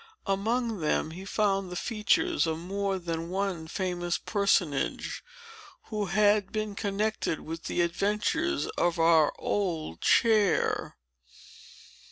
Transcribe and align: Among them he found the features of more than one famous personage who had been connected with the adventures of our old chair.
Among 0.25 0.79
them 0.79 1.11
he 1.11 1.25
found 1.25 1.71
the 1.71 1.75
features 1.75 2.47
of 2.47 2.57
more 2.57 2.97
than 2.97 3.29
one 3.29 3.67
famous 3.67 4.17
personage 4.17 5.23
who 5.91 6.05
had 6.05 6.51
been 6.51 6.73
connected 6.73 7.41
with 7.41 7.65
the 7.65 7.81
adventures 7.81 8.65
of 8.79 8.97
our 8.97 9.31
old 9.37 10.01
chair. 10.01 10.97